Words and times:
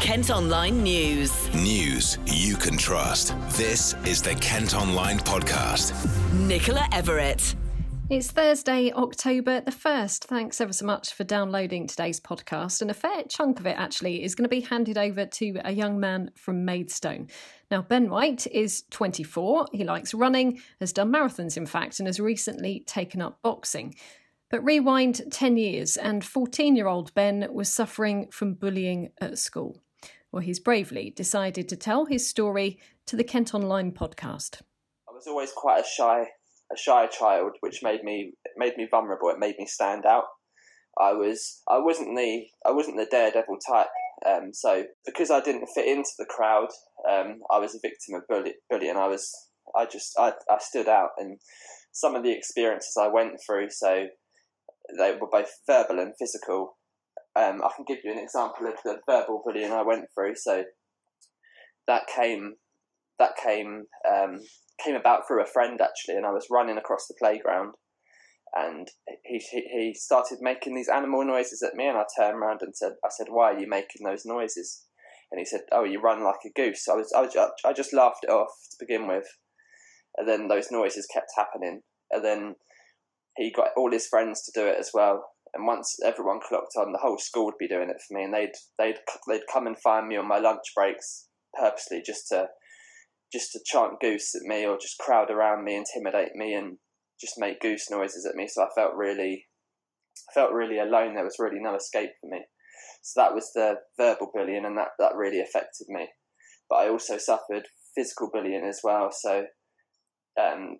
Kent 0.00 0.30
Online 0.30 0.82
News. 0.82 1.54
News 1.54 2.18
you 2.24 2.56
can 2.56 2.78
trust. 2.78 3.34
This 3.50 3.94
is 4.06 4.22
the 4.22 4.34
Kent 4.36 4.74
Online 4.74 5.18
Podcast. 5.18 5.92
Nicola 6.32 6.88
Everett. 6.90 7.54
It's 8.08 8.30
Thursday, 8.30 8.90
October 8.92 9.60
the 9.60 9.70
1st. 9.70 10.24
Thanks 10.24 10.58
ever 10.58 10.72
so 10.72 10.86
much 10.86 11.12
for 11.12 11.24
downloading 11.24 11.86
today's 11.86 12.18
podcast. 12.18 12.80
And 12.80 12.90
a 12.90 12.94
fair 12.94 13.24
chunk 13.28 13.60
of 13.60 13.66
it 13.66 13.76
actually 13.76 14.24
is 14.24 14.34
going 14.34 14.46
to 14.46 14.48
be 14.48 14.62
handed 14.62 14.96
over 14.96 15.26
to 15.26 15.60
a 15.66 15.72
young 15.72 16.00
man 16.00 16.30
from 16.34 16.64
Maidstone. 16.64 17.28
Now, 17.70 17.82
Ben 17.82 18.08
White 18.08 18.46
is 18.46 18.84
24. 18.90 19.66
He 19.72 19.84
likes 19.84 20.14
running, 20.14 20.62
has 20.80 20.94
done 20.94 21.12
marathons, 21.12 21.58
in 21.58 21.66
fact, 21.66 22.00
and 22.00 22.08
has 22.08 22.18
recently 22.18 22.84
taken 22.86 23.20
up 23.20 23.38
boxing. 23.42 23.94
But 24.48 24.64
rewind 24.64 25.20
10 25.30 25.58
years, 25.58 25.98
and 25.98 26.24
14 26.24 26.74
year 26.74 26.88
old 26.88 27.12
Ben 27.14 27.46
was 27.52 27.70
suffering 27.70 28.28
from 28.32 28.54
bullying 28.54 29.10
at 29.20 29.38
school. 29.38 29.76
Well, 30.32 30.42
he's 30.42 30.60
bravely 30.60 31.10
decided 31.10 31.68
to 31.68 31.76
tell 31.76 32.06
his 32.06 32.28
story 32.28 32.78
to 33.06 33.16
the 33.16 33.24
Kent 33.24 33.52
Online 33.52 33.90
podcast. 33.90 34.62
I 35.08 35.12
was 35.12 35.26
always 35.26 35.52
quite 35.52 35.80
a 35.80 35.86
shy 35.86 36.26
a 36.72 36.76
shy 36.76 37.06
child, 37.08 37.56
which 37.60 37.82
made 37.82 38.04
me 38.04 38.32
made 38.56 38.76
me 38.76 38.86
vulnerable. 38.90 39.28
It 39.30 39.38
made 39.38 39.56
me 39.58 39.66
stand 39.66 40.06
out. 40.06 40.24
I 40.98 41.12
was 41.12 41.62
I 41.68 41.78
wasn't 41.78 42.16
the 42.16 42.46
I 42.64 42.70
wasn't 42.70 42.96
the 42.96 43.08
daredevil 43.10 43.58
type. 43.68 43.88
Um, 44.26 44.52
so 44.52 44.84
because 45.06 45.30
I 45.30 45.40
didn't 45.40 45.70
fit 45.74 45.86
into 45.86 46.10
the 46.18 46.26
crowd, 46.26 46.68
um, 47.10 47.40
I 47.50 47.58
was 47.58 47.74
a 47.74 47.80
victim 47.82 48.14
of 48.14 48.28
bully, 48.28 48.54
bullying. 48.68 48.96
I 48.96 49.08
was 49.08 49.32
I 49.76 49.86
just 49.86 50.12
I, 50.18 50.32
I 50.50 50.58
stood 50.60 50.88
out, 50.88 51.10
and 51.18 51.38
some 51.92 52.14
of 52.14 52.22
the 52.22 52.32
experiences 52.32 52.96
I 53.00 53.08
went 53.08 53.40
through. 53.44 53.70
So 53.70 54.06
they 54.98 55.16
were 55.20 55.28
both 55.30 55.50
verbal 55.66 55.98
and 55.98 56.14
physical. 56.18 56.76
Um, 57.40 57.62
I 57.64 57.70
can 57.74 57.84
give 57.86 57.98
you 58.04 58.12
an 58.12 58.18
example 58.18 58.66
of 58.66 58.74
the 58.84 58.98
verbal 59.08 59.42
bullying 59.44 59.72
I 59.72 59.82
went 59.82 60.06
through. 60.14 60.34
So 60.36 60.64
that 61.86 62.02
came 62.14 62.54
that 63.18 63.32
came 63.42 63.84
um, 64.10 64.40
came 64.84 64.96
about 64.96 65.26
through 65.26 65.42
a 65.42 65.46
friend 65.46 65.80
actually, 65.80 66.16
and 66.16 66.26
I 66.26 66.32
was 66.32 66.48
running 66.50 66.78
across 66.78 67.06
the 67.06 67.14
playground, 67.18 67.74
and 68.54 68.88
he 69.24 69.38
he 69.38 69.94
started 69.94 70.38
making 70.40 70.74
these 70.74 70.88
animal 70.88 71.24
noises 71.24 71.62
at 71.62 71.76
me, 71.76 71.86
and 71.86 71.98
I 71.98 72.04
turned 72.18 72.36
around 72.36 72.60
and 72.62 72.76
said, 72.76 72.92
I 73.04 73.08
said, 73.10 73.28
why 73.30 73.52
are 73.52 73.58
you 73.58 73.68
making 73.68 74.04
those 74.04 74.24
noises? 74.24 74.84
And 75.30 75.38
he 75.38 75.44
said, 75.44 75.60
oh, 75.70 75.84
you 75.84 76.00
run 76.00 76.24
like 76.24 76.40
a 76.44 76.50
goose. 76.60 76.88
I 76.88 76.94
was 76.94 77.12
I, 77.16 77.20
was, 77.22 77.36
I 77.64 77.72
just 77.72 77.94
laughed 77.94 78.24
it 78.24 78.30
off 78.30 78.50
to 78.70 78.76
begin 78.80 79.06
with, 79.06 79.26
and 80.16 80.28
then 80.28 80.48
those 80.48 80.70
noises 80.70 81.06
kept 81.12 81.30
happening, 81.36 81.82
and 82.10 82.24
then 82.24 82.56
he 83.36 83.52
got 83.52 83.68
all 83.76 83.92
his 83.92 84.08
friends 84.08 84.42
to 84.44 84.52
do 84.60 84.66
it 84.66 84.76
as 84.78 84.90
well. 84.92 85.24
And 85.54 85.66
once 85.66 85.96
everyone 86.04 86.40
clocked 86.40 86.74
on, 86.76 86.92
the 86.92 86.98
whole 86.98 87.18
school 87.18 87.46
would 87.46 87.58
be 87.58 87.68
doing 87.68 87.90
it 87.90 88.00
for 88.06 88.14
me, 88.14 88.24
and 88.24 88.34
they'd 88.34 88.52
they'd 88.78 88.98
they'd 89.28 89.46
come 89.52 89.66
and 89.66 89.78
find 89.78 90.06
me 90.06 90.16
on 90.16 90.28
my 90.28 90.38
lunch 90.38 90.62
breaks 90.76 91.28
purposely 91.58 92.02
just 92.04 92.28
to 92.28 92.46
just 93.32 93.52
to 93.52 93.60
chant 93.64 94.00
goose 94.00 94.34
at 94.34 94.42
me 94.42 94.66
or 94.66 94.76
just 94.80 94.98
crowd 94.98 95.30
around 95.30 95.64
me, 95.64 95.76
intimidate 95.76 96.34
me, 96.34 96.54
and 96.54 96.78
just 97.20 97.34
make 97.38 97.60
goose 97.60 97.90
noises 97.90 98.26
at 98.26 98.34
me. 98.34 98.48
So 98.48 98.62
I 98.62 98.68
felt 98.74 98.94
really, 98.94 99.46
felt 100.34 100.52
really 100.52 100.78
alone. 100.78 101.14
There 101.14 101.24
was 101.24 101.38
really 101.38 101.60
no 101.60 101.76
escape 101.76 102.10
for 102.20 102.28
me. 102.28 102.44
So 103.02 103.20
that 103.20 103.34
was 103.34 103.50
the 103.54 103.76
verbal 103.96 104.30
bullying, 104.34 104.64
and 104.64 104.76
that 104.78 104.88
that 104.98 105.14
really 105.16 105.40
affected 105.40 105.86
me. 105.88 106.08
But 106.68 106.76
I 106.76 106.88
also 106.88 107.18
suffered 107.18 107.66
physical 107.96 108.30
bullying 108.32 108.64
as 108.64 108.80
well. 108.84 109.10
So 109.12 109.46
um, 110.40 110.78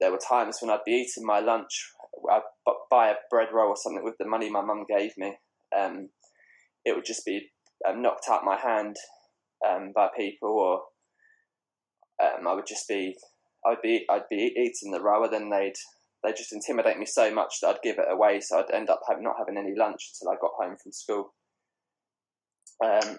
there 0.00 0.10
were 0.10 0.18
times 0.18 0.58
when 0.60 0.70
I'd 0.70 0.84
be 0.84 0.92
eating 0.92 1.26
my 1.26 1.40
lunch, 1.40 1.92
I'd 2.30 2.42
buy 2.90 3.10
a 3.10 3.14
bread 3.30 3.48
roll 3.52 3.70
or 3.70 3.76
something 3.76 4.04
with 4.04 4.16
the 4.18 4.26
money 4.26 4.50
my 4.50 4.62
mum 4.62 4.84
gave 4.88 5.12
me. 5.16 5.36
Um, 5.76 6.10
it 6.84 6.94
would 6.94 7.04
just 7.04 7.24
be 7.24 7.50
um, 7.86 8.02
knocked 8.02 8.26
out 8.30 8.44
my 8.44 8.56
hand 8.56 8.96
um, 9.66 9.92
by 9.94 10.08
people, 10.16 10.50
or 10.50 10.82
um, 12.24 12.46
I 12.46 12.54
would 12.54 12.66
just 12.66 12.88
be, 12.88 13.16
I'd 13.66 13.82
be, 13.82 14.04
I'd 14.10 14.28
be 14.30 14.54
eating 14.56 14.92
the 14.92 15.02
rower, 15.02 15.28
then 15.28 15.50
they'd, 15.50 15.74
they 16.24 16.32
just 16.32 16.52
intimidate 16.52 16.98
me 16.98 17.06
so 17.06 17.32
much 17.32 17.56
that 17.60 17.68
I'd 17.68 17.82
give 17.82 17.98
it 17.98 18.10
away. 18.10 18.40
So 18.40 18.58
I'd 18.58 18.74
end 18.74 18.90
up 18.90 19.00
not 19.20 19.36
having 19.38 19.58
any 19.58 19.74
lunch 19.76 20.10
until 20.14 20.32
I 20.32 20.40
got 20.40 20.52
home 20.58 20.76
from 20.82 20.92
school. 20.92 21.34
Um, 22.84 23.18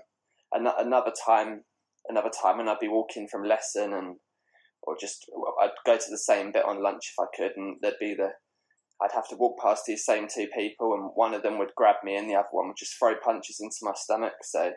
another 0.54 1.12
time, 1.26 1.64
another 2.08 2.30
time 2.30 2.58
when 2.58 2.68
I'd 2.68 2.80
be 2.80 2.88
walking 2.88 3.28
from 3.30 3.44
lesson 3.44 3.94
and, 3.94 4.16
or 4.84 4.96
just 5.00 5.26
I'd 5.62 5.72
go 5.86 5.98
to 5.98 6.10
the 6.10 6.18
same 6.18 6.52
bit 6.52 6.66
on 6.66 6.82
lunch 6.82 7.14
if 7.14 7.20
I 7.20 7.28
could, 7.36 7.52
and 7.58 7.78
there'd 7.82 7.96
be 8.00 8.16
the, 8.16 8.30
I'd 9.02 9.14
have 9.14 9.28
to 9.30 9.36
walk 9.36 9.60
past 9.62 9.84
these 9.88 10.06
same 10.06 10.28
two 10.28 10.48
people, 10.56 10.94
and 10.94 11.12
one 11.16 11.34
of 11.34 11.44
them 11.44 11.58
would 11.58 11.76
grab 11.76 11.98
me, 12.04 12.16
and 12.16 12.30
the 12.30 12.36
other 12.36 12.50
one 12.52 12.68
would 12.68 12.78
just 12.78 12.98
throw 13.00 13.16
punches 13.24 13.60
into 13.62 13.78
my 13.82 13.94
stomach. 13.96 14.34
So 14.44 14.72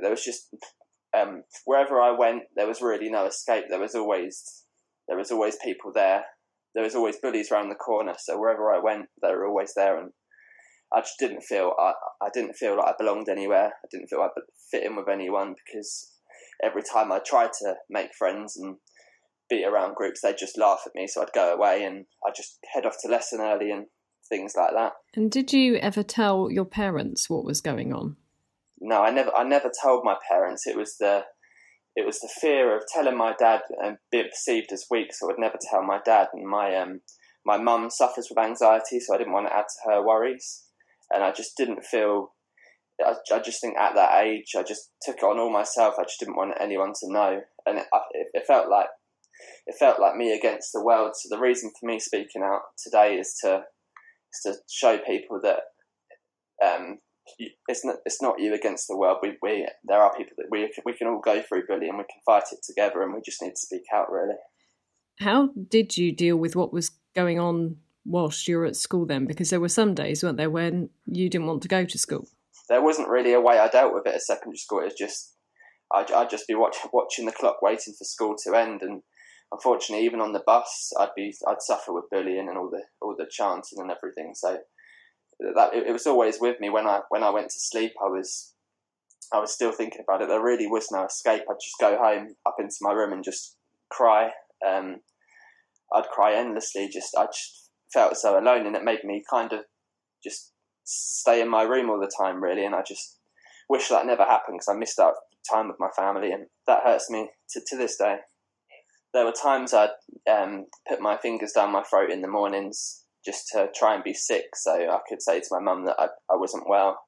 there 0.00 0.10
was 0.10 0.24
just 0.24 0.54
um, 1.16 1.44
wherever 1.64 2.00
I 2.00 2.10
went, 2.10 2.42
there 2.56 2.66
was 2.66 2.82
really 2.82 3.10
no 3.10 3.26
escape. 3.26 3.64
There 3.68 3.80
was 3.80 3.94
always 3.94 4.64
there 5.08 5.16
was 5.16 5.30
always 5.30 5.56
people 5.62 5.92
there. 5.94 6.24
There 6.74 6.84
was 6.84 6.94
always 6.94 7.16
bullies 7.16 7.50
around 7.50 7.68
the 7.68 7.74
corner. 7.74 8.14
So 8.18 8.38
wherever 8.38 8.72
I 8.72 8.78
went, 8.78 9.06
they 9.22 9.28
were 9.28 9.46
always 9.46 9.74
there, 9.74 9.98
and 9.98 10.10
I 10.92 11.00
just 11.00 11.18
didn't 11.18 11.42
feel 11.42 11.72
I, 11.78 11.92
I 12.22 12.30
didn't 12.32 12.54
feel 12.54 12.76
like 12.76 12.88
I 12.88 12.94
belonged 12.98 13.28
anywhere. 13.28 13.72
I 13.84 13.88
didn't 13.90 14.08
feel 14.08 14.20
I 14.20 14.28
fit 14.70 14.84
in 14.84 14.96
with 14.96 15.08
anyone 15.08 15.54
because 15.64 16.12
every 16.62 16.82
time 16.82 17.12
I 17.12 17.20
tried 17.20 17.52
to 17.60 17.74
make 17.88 18.14
friends 18.16 18.56
and 18.56 18.76
be 19.50 19.64
around 19.64 19.96
groups, 19.96 20.20
they'd 20.22 20.38
just 20.38 20.56
laugh 20.56 20.80
at 20.86 20.94
me. 20.94 21.06
So 21.06 21.20
I'd 21.20 21.32
go 21.34 21.52
away 21.52 21.84
and 21.84 22.06
I'd 22.26 22.34
just 22.34 22.58
head 22.72 22.86
off 22.86 22.96
to 23.02 23.08
lesson 23.08 23.40
early 23.40 23.70
and 23.70 23.86
things 24.28 24.54
like 24.56 24.72
that. 24.74 24.92
And 25.14 25.30
did 25.30 25.52
you 25.52 25.76
ever 25.76 26.02
tell 26.02 26.50
your 26.50 26.64
parents 26.64 27.28
what 27.28 27.44
was 27.44 27.60
going 27.60 27.92
on? 27.92 28.16
no, 28.80 29.02
I 29.02 29.10
never, 29.10 29.34
I 29.34 29.44
never 29.44 29.70
told 29.70 30.04
my 30.04 30.16
parents. 30.28 30.66
It 30.66 30.76
was 30.76 30.96
the, 30.96 31.24
it 31.94 32.06
was 32.06 32.20
the 32.20 32.30
fear 32.40 32.74
of 32.76 32.84
telling 32.92 33.16
my 33.16 33.34
dad 33.38 33.60
and 33.82 33.98
being 34.10 34.28
perceived 34.30 34.72
as 34.72 34.86
weak, 34.90 35.12
so 35.12 35.30
I'd 35.30 35.38
never 35.38 35.58
tell 35.60 35.82
my 35.82 36.00
dad. 36.04 36.28
And 36.32 36.48
my, 36.48 36.74
um, 36.76 37.00
my 37.44 37.58
mum 37.58 37.90
suffers 37.90 38.28
with 38.30 38.42
anxiety, 38.42 39.00
so 39.00 39.14
I 39.14 39.18
didn't 39.18 39.34
want 39.34 39.48
to 39.48 39.54
add 39.56 39.66
to 39.68 39.90
her 39.90 40.06
worries. 40.06 40.64
And 41.10 41.22
I 41.22 41.32
just 41.32 41.56
didn't 41.56 41.84
feel. 41.84 42.32
I, 43.04 43.14
I 43.32 43.38
just 43.40 43.60
think 43.60 43.76
at 43.76 43.94
that 43.94 44.22
age, 44.22 44.52
I 44.56 44.62
just 44.62 44.90
took 45.02 45.16
it 45.18 45.24
on 45.24 45.38
all 45.38 45.52
myself. 45.52 45.94
I 45.98 46.04
just 46.04 46.20
didn't 46.20 46.36
want 46.36 46.54
anyone 46.60 46.92
to 47.00 47.12
know, 47.12 47.40
and 47.66 47.78
it, 47.78 47.86
it, 48.12 48.28
it 48.32 48.46
felt 48.46 48.70
like 48.70 48.86
it 49.66 49.76
felt 49.78 50.00
like 50.00 50.16
me 50.16 50.32
against 50.32 50.72
the 50.72 50.84
world. 50.84 51.12
So 51.14 51.34
the 51.34 51.40
reason 51.40 51.70
for 51.78 51.86
me 51.86 51.98
speaking 51.98 52.42
out 52.42 52.62
today 52.82 53.14
is 53.16 53.36
to 53.42 53.62
is 54.32 54.40
to 54.44 54.54
show 54.70 54.98
people 54.98 55.40
that 55.42 55.60
um, 56.64 56.98
it's 57.68 57.84
not 57.84 57.96
it's 58.04 58.22
not 58.22 58.40
you 58.40 58.54
against 58.54 58.88
the 58.88 58.96
world. 58.96 59.18
We 59.22 59.36
we 59.42 59.68
there 59.84 60.00
are 60.00 60.16
people 60.16 60.32
that 60.38 60.48
we 60.50 60.70
we 60.84 60.94
can 60.94 61.08
all 61.08 61.20
go 61.20 61.42
through 61.42 61.66
bullying. 61.66 61.90
And 61.90 61.98
we 61.98 62.04
can 62.04 62.20
fight 62.24 62.44
it 62.52 62.60
together, 62.64 63.02
and 63.02 63.14
we 63.14 63.20
just 63.24 63.42
need 63.42 63.50
to 63.50 63.60
speak 63.60 63.84
out. 63.94 64.10
Really. 64.10 64.34
How 65.20 65.50
did 65.68 65.96
you 65.96 66.12
deal 66.12 66.36
with 66.36 66.56
what 66.56 66.72
was 66.72 66.90
going 67.14 67.38
on 67.38 67.76
whilst 68.06 68.48
you 68.48 68.56
were 68.56 68.64
at 68.64 68.76
school 68.76 69.04
then? 69.04 69.26
Because 69.26 69.50
there 69.50 69.60
were 69.60 69.68
some 69.68 69.94
days, 69.94 70.22
weren't 70.22 70.38
there, 70.38 70.48
when 70.48 70.88
you 71.06 71.28
didn't 71.28 71.46
want 71.46 71.62
to 71.62 71.68
go 71.68 71.84
to 71.84 71.98
school. 71.98 72.26
There 72.68 72.82
wasn't 72.82 73.08
really 73.08 73.32
a 73.32 73.40
way 73.40 73.58
I 73.58 73.68
dealt 73.68 73.92
with 73.92 74.06
it 74.06 74.14
at 74.14 74.22
secondary 74.22 74.56
school. 74.56 74.80
It 74.80 74.84
was 74.84 74.94
just 74.94 75.34
I'd, 75.92 76.10
I'd 76.12 76.30
just 76.30 76.46
be 76.46 76.54
watch, 76.54 76.76
watching 76.92 77.26
the 77.26 77.32
clock, 77.32 77.62
waiting 77.62 77.94
for 77.98 78.04
school 78.04 78.36
to 78.44 78.54
end, 78.54 78.82
and 78.82 79.02
unfortunately, 79.52 80.04
even 80.04 80.20
on 80.20 80.32
the 80.32 80.42
bus, 80.46 80.92
I'd 80.98 81.14
be 81.16 81.34
I'd 81.46 81.62
suffer 81.62 81.92
with 81.92 82.10
bullying 82.10 82.48
and 82.48 82.56
all 82.56 82.70
the 82.70 82.82
all 83.00 83.14
the 83.16 83.26
chanting 83.30 83.78
and 83.78 83.90
everything. 83.90 84.32
So 84.34 84.58
that 85.54 85.74
it, 85.74 85.86
it, 85.88 85.92
was 85.92 86.06
always 86.06 86.38
with 86.40 86.60
me 86.60 86.70
when 86.70 86.86
I 86.86 87.00
when 87.08 87.22
I 87.22 87.30
went 87.30 87.50
to 87.50 87.58
sleep. 87.58 87.92
I 88.02 88.08
was 88.08 88.54
I 89.32 89.38
was 89.38 89.52
still 89.52 89.72
thinking 89.72 90.02
about 90.06 90.22
it. 90.22 90.28
There 90.28 90.42
really 90.42 90.66
was 90.66 90.88
no 90.90 91.04
escape. 91.04 91.42
I'd 91.48 91.62
just 91.62 91.78
go 91.80 91.96
home 91.96 92.34
up 92.46 92.56
into 92.58 92.76
my 92.80 92.92
room 92.92 93.12
and 93.12 93.24
just 93.24 93.56
cry. 93.90 94.30
Um, 94.66 95.00
I'd 95.94 96.08
cry 96.08 96.34
endlessly. 96.36 96.88
Just 96.88 97.16
I 97.16 97.26
just 97.26 97.70
felt 97.92 98.16
so 98.16 98.38
alone, 98.38 98.66
and 98.66 98.76
it 98.76 98.84
made 98.84 99.04
me 99.04 99.24
kind 99.28 99.52
of 99.52 99.60
just 100.22 100.52
stay 100.84 101.40
in 101.40 101.48
my 101.48 101.62
room 101.62 101.90
all 101.90 102.00
the 102.00 102.10
time, 102.18 102.42
really. 102.42 102.64
And 102.64 102.74
I 102.74 102.82
just 102.86 103.18
wish 103.68 103.88
that 103.88 104.06
never 104.06 104.24
happened 104.24 104.58
because 104.58 104.68
I 104.68 104.78
missed 104.78 104.98
out 104.98 105.14
time 105.50 105.68
with 105.68 105.80
my 105.80 105.88
family, 105.96 106.30
and 106.32 106.46
that 106.66 106.84
hurts 106.84 107.10
me 107.10 107.30
to 107.50 107.60
to 107.66 107.76
this 107.76 107.96
day. 107.96 108.16
There 109.12 109.24
were 109.24 109.32
times 109.32 109.74
I'd 109.74 109.90
um, 110.30 110.66
put 110.88 111.00
my 111.00 111.16
fingers 111.16 111.52
down 111.52 111.72
my 111.72 111.82
throat 111.82 112.10
in 112.10 112.22
the 112.22 112.28
mornings 112.28 113.04
just 113.24 113.48
to 113.52 113.68
try 113.74 113.94
and 113.94 114.04
be 114.04 114.14
sick 114.14 114.54
so 114.54 114.72
I 114.72 114.98
could 115.08 115.20
say 115.20 115.40
to 115.40 115.46
my 115.50 115.60
mum 115.60 115.84
that 115.86 115.96
I, 115.98 116.06
I 116.30 116.36
wasn't 116.36 116.68
well. 116.68 117.00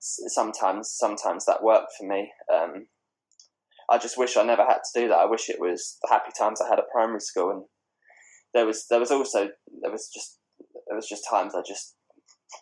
Sometimes, 0.00 0.90
sometimes 0.90 1.44
that 1.46 1.62
worked 1.62 1.92
for 1.98 2.06
me. 2.06 2.32
Um, 2.52 2.86
I 3.90 3.98
just 3.98 4.16
wish 4.16 4.36
I 4.36 4.44
never 4.44 4.64
had 4.64 4.78
to 4.78 5.00
do 5.00 5.08
that. 5.08 5.18
I 5.18 5.26
wish 5.26 5.48
it 5.48 5.60
was 5.60 5.98
the 6.02 6.08
happy 6.10 6.30
times 6.38 6.60
I 6.60 6.68
had 6.68 6.78
at 6.78 6.88
primary 6.92 7.20
school, 7.20 7.50
and 7.50 7.62
there 8.54 8.64
was 8.64 8.86
there 8.88 9.00
was 9.00 9.10
also 9.10 9.48
there 9.82 9.90
was 9.90 10.08
just 10.14 10.38
there 10.86 10.96
was 10.96 11.08
just 11.08 11.24
times 11.28 11.54
I 11.56 11.62
just 11.66 11.96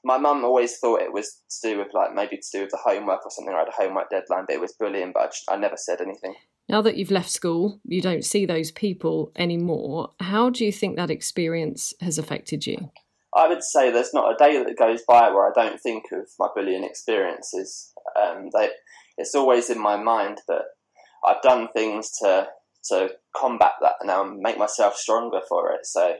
my 0.05 0.17
mum 0.17 0.45
always 0.45 0.79
thought 0.79 1.03
it 1.03 1.13
was 1.13 1.43
to 1.61 1.69
do 1.69 1.79
with 1.79 1.89
like 1.93 2.15
maybe 2.15 2.37
to 2.37 2.49
do 2.53 2.61
with 2.63 2.71
the 2.71 2.81
homework 2.83 3.25
or 3.25 3.31
something. 3.31 3.55
I 3.55 3.59
had 3.59 3.69
a 3.69 3.83
homework 3.83 4.11
deadline, 4.11 4.45
but 4.47 4.55
it 4.55 4.61
was 4.61 4.75
bullying. 4.79 5.13
But 5.13 5.23
I, 5.23 5.27
just, 5.27 5.45
I 5.51 5.57
never 5.57 5.77
said 5.77 6.01
anything. 6.01 6.35
Now 6.69 6.82
that 6.82 6.97
you've 6.97 7.11
left 7.11 7.31
school, 7.31 7.81
you 7.85 8.03
don't 8.03 8.25
see 8.25 8.44
those 8.44 8.70
people 8.70 9.32
anymore. 9.37 10.12
How 10.20 10.50
do 10.50 10.65
you 10.65 10.73
think 10.73 10.97
that 10.97 11.11
experience 11.11 11.94
has 12.00 12.19
affected 12.19 12.67
you? 12.67 12.91
I 13.35 13.49
would 13.49 13.62
say 13.62 13.91
there's 13.91 14.15
not 14.15 14.32
a 14.32 14.37
day 14.37 14.62
that 14.62 14.79
goes 14.79 15.03
by 15.06 15.31
where 15.31 15.49
I 15.49 15.53
don't 15.55 15.81
think 15.81 16.05
of 16.12 16.29
my 16.38 16.49
bullying 16.55 16.85
experiences. 16.85 17.93
Um, 18.20 18.49
they, 18.55 18.70
it's 19.17 19.35
always 19.35 19.70
in 19.70 19.81
my 19.81 19.97
mind, 19.97 20.41
but 20.47 20.62
I've 21.25 21.43
done 21.43 21.69
things 21.75 22.11
to 22.23 22.49
to 22.91 23.11
combat 23.37 23.73
that 23.82 23.94
and 24.00 24.38
make 24.38 24.56
myself 24.56 24.97
stronger 24.97 25.41
for 25.49 25.73
it. 25.73 25.85
So 25.85 26.17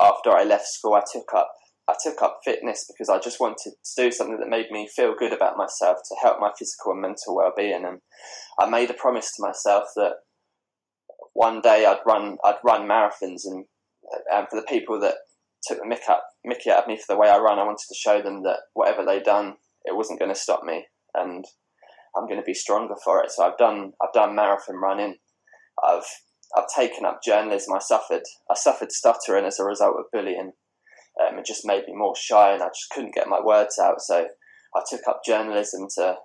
after 0.00 0.30
I 0.30 0.44
left 0.44 0.66
school, 0.66 0.94
I 0.94 1.02
took 1.12 1.32
up 1.34 1.52
I 1.88 1.94
took 2.02 2.20
up 2.20 2.40
fitness 2.44 2.84
because 2.86 3.08
I 3.08 3.18
just 3.18 3.40
wanted 3.40 3.72
to 3.72 4.02
do 4.02 4.12
something 4.12 4.38
that 4.38 4.48
made 4.48 4.70
me 4.70 4.88
feel 4.94 5.14
good 5.18 5.32
about 5.32 5.56
myself 5.56 5.98
to 6.06 6.16
help 6.22 6.38
my 6.38 6.50
physical 6.56 6.92
and 6.92 7.00
mental 7.00 7.34
well 7.34 7.52
being. 7.56 7.84
And 7.86 8.00
I 8.60 8.68
made 8.68 8.90
a 8.90 8.94
promise 8.94 9.32
to 9.34 9.42
myself 9.42 9.84
that 9.96 10.16
one 11.32 11.62
day 11.62 11.86
I'd 11.86 12.00
run 12.04 12.36
I'd 12.44 12.58
run 12.62 12.86
marathons, 12.86 13.46
and, 13.46 13.64
and 14.30 14.46
for 14.50 14.60
the 14.60 14.66
people 14.68 15.00
that 15.00 15.14
took 15.66 15.78
the 15.78 15.84
mick 15.84 16.10
up, 16.10 16.24
Mickey 16.44 16.70
out 16.70 16.82
of 16.82 16.88
me 16.88 16.96
for 16.96 17.14
the 17.14 17.18
way 17.18 17.30
I 17.30 17.38
run, 17.38 17.58
I 17.58 17.64
wanted 17.64 17.86
to 17.88 17.94
show 17.94 18.20
them 18.20 18.42
that 18.42 18.58
whatever 18.74 19.04
they'd 19.04 19.22
done, 19.22 19.54
it 19.84 19.96
wasn't 19.96 20.18
going 20.18 20.32
to 20.32 20.38
stop 20.38 20.64
me, 20.64 20.86
and 21.14 21.44
I'm 22.14 22.26
going 22.26 22.40
to 22.40 22.44
be 22.44 22.54
stronger 22.54 22.96
for 23.02 23.24
it. 23.24 23.30
So 23.30 23.44
I've 23.44 23.56
done 23.56 23.92
I've 24.02 24.12
done 24.12 24.34
marathon 24.34 24.76
running. 24.76 25.16
I've 25.82 26.06
I've 26.54 26.68
taken 26.76 27.06
up 27.06 27.20
journalism. 27.24 27.72
I 27.74 27.78
suffered 27.78 28.24
I 28.50 28.54
suffered 28.54 28.92
stuttering 28.92 29.46
as 29.46 29.58
a 29.58 29.64
result 29.64 29.96
of 29.98 30.10
bullying 30.12 30.52
um, 31.20 31.38
it 31.38 31.46
just 31.46 31.66
made 31.66 31.86
me 31.86 31.94
more 31.94 32.14
shy, 32.16 32.52
and 32.52 32.62
I 32.62 32.68
just 32.68 32.90
couldn't 32.90 33.14
get 33.14 33.28
my 33.28 33.40
words 33.40 33.78
out. 33.78 34.00
So 34.00 34.28
I 34.74 34.82
took 34.88 35.00
up 35.08 35.22
journalism 35.24 35.86
to 35.96 36.16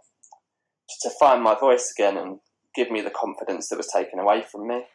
to 1.02 1.10
find 1.20 1.42
my 1.42 1.58
voice 1.58 1.94
again 1.98 2.18
and 2.18 2.40
give 2.76 2.92
me 2.92 3.02
the 3.02 3.10
confidence 3.10 3.70
that 3.70 3.78
was 3.78 3.88
taken 3.88 4.20
away 4.20 4.44
from 4.44 4.68
me. 4.68 4.86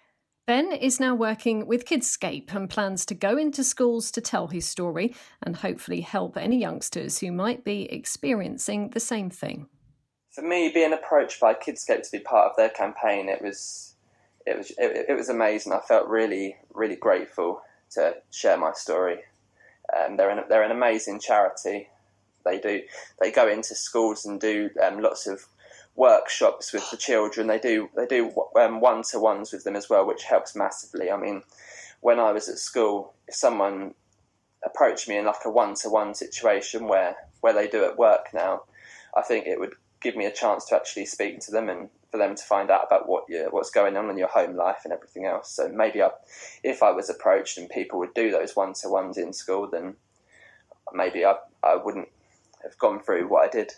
Ben 0.46 0.72
is 0.72 0.98
now 0.98 1.14
working 1.14 1.66
with 1.66 1.84
Kidscape 1.84 2.54
and 2.54 2.70
plans 2.70 3.04
to 3.06 3.14
go 3.14 3.36
into 3.36 3.62
schools 3.62 4.10
to 4.12 4.22
tell 4.22 4.46
his 4.46 4.66
story 4.66 5.14
and 5.42 5.56
hopefully 5.56 6.00
help 6.00 6.38
any 6.38 6.58
youngsters 6.58 7.18
who 7.18 7.30
might 7.30 7.64
be 7.64 7.82
experiencing 7.92 8.90
the 8.90 9.00
same 9.00 9.28
thing. 9.28 9.66
For 10.30 10.40
me, 10.40 10.70
being 10.72 10.94
approached 10.94 11.40
by 11.40 11.52
Kidscape 11.52 12.02
to 12.02 12.10
be 12.10 12.20
part 12.20 12.50
of 12.50 12.56
their 12.56 12.70
campaign, 12.70 13.28
it 13.28 13.42
was 13.42 13.96
it 14.46 14.56
was 14.56 14.70
it, 14.78 15.06
it 15.10 15.16
was 15.16 15.28
amazing. 15.28 15.72
I 15.72 15.80
felt 15.80 16.08
really 16.08 16.56
really 16.72 16.96
grateful 16.96 17.60
to 17.90 18.14
share 18.30 18.56
my 18.56 18.72
story. 18.72 19.18
Um, 19.96 20.16
they're 20.16 20.30
an, 20.30 20.44
they're 20.48 20.62
an 20.62 20.70
amazing 20.70 21.20
charity. 21.20 21.88
They 22.44 22.58
do 22.58 22.82
they 23.20 23.30
go 23.30 23.48
into 23.48 23.74
schools 23.74 24.24
and 24.24 24.40
do 24.40 24.70
um, 24.82 25.00
lots 25.00 25.26
of 25.26 25.46
workshops 25.96 26.72
with 26.72 26.90
the 26.90 26.96
children. 26.96 27.46
They 27.46 27.58
do 27.58 27.90
they 27.96 28.06
do 28.06 28.26
one 28.26 29.02
to 29.10 29.18
ones 29.18 29.52
with 29.52 29.64
them 29.64 29.76
as 29.76 29.90
well, 29.90 30.06
which 30.06 30.24
helps 30.24 30.54
massively. 30.56 31.10
I 31.10 31.16
mean, 31.16 31.42
when 32.00 32.20
I 32.20 32.32
was 32.32 32.48
at 32.48 32.58
school, 32.58 33.14
if 33.26 33.34
someone 33.34 33.94
approached 34.64 35.08
me 35.08 35.16
in 35.16 35.26
like 35.26 35.44
a 35.44 35.50
one 35.50 35.74
to 35.74 35.88
one 35.88 36.14
situation 36.14 36.86
where 36.86 37.16
where 37.40 37.52
they 37.52 37.68
do 37.68 37.84
at 37.84 37.98
work 37.98 38.28
now, 38.32 38.62
I 39.16 39.22
think 39.22 39.46
it 39.46 39.60
would 39.60 39.74
give 40.00 40.16
me 40.16 40.26
a 40.26 40.32
chance 40.32 40.64
to 40.66 40.76
actually 40.76 41.06
speak 41.06 41.40
to 41.40 41.50
them 41.50 41.68
and 41.68 41.88
for 42.10 42.18
them 42.18 42.34
to 42.34 42.42
find 42.42 42.70
out 42.70 42.84
about 42.86 43.08
what 43.08 43.24
you 43.28 43.48
what's 43.50 43.70
going 43.70 43.96
on 43.96 44.08
in 44.10 44.18
your 44.18 44.28
home 44.28 44.56
life 44.56 44.80
and 44.84 44.92
everything 44.92 45.26
else. 45.26 45.50
So 45.50 45.68
maybe 45.68 46.02
I, 46.02 46.10
if 46.62 46.82
I 46.82 46.90
was 46.90 47.10
approached 47.10 47.58
and 47.58 47.68
people 47.68 47.98
would 47.98 48.14
do 48.14 48.30
those 48.30 48.56
one 48.56 48.72
to 48.74 48.88
ones 48.88 49.18
in 49.18 49.32
school, 49.32 49.68
then 49.70 49.94
maybe 50.92 51.24
I 51.24 51.36
I 51.62 51.76
wouldn't 51.76 52.08
have 52.62 52.78
gone 52.78 53.00
through 53.00 53.28
what 53.28 53.48
I 53.48 53.50
did. 53.50 53.72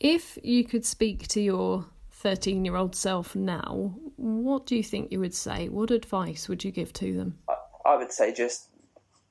If 0.00 0.38
you 0.42 0.64
could 0.64 0.84
speak 0.84 1.28
to 1.28 1.40
your 1.40 1.86
13 2.10 2.64
year 2.64 2.76
old 2.76 2.94
self 2.94 3.34
now, 3.34 3.94
what 4.16 4.66
do 4.66 4.76
you 4.76 4.82
think 4.82 5.10
you 5.10 5.20
would 5.20 5.34
say? 5.34 5.68
What 5.68 5.90
advice 5.90 6.48
would 6.48 6.64
you 6.64 6.70
give 6.70 6.92
to 6.94 7.14
them? 7.16 7.38
I, 7.48 7.54
I 7.86 7.96
would 7.96 8.12
say 8.12 8.32
just 8.32 8.68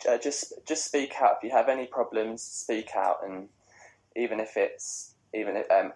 uh, 0.09 0.17
just 0.17 0.53
just 0.67 0.85
speak 0.85 1.13
out 1.21 1.37
if 1.37 1.43
you 1.43 1.51
have 1.51 1.69
any 1.69 1.85
problems. 1.85 2.41
Speak 2.41 2.89
out, 2.95 3.17
and 3.25 3.49
even 4.15 4.39
if 4.39 4.57
it's 4.57 5.12
even 5.33 5.57
if, 5.57 5.69
um, 5.71 5.91